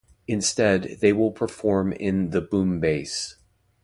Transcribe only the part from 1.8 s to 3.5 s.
in the Boom Base.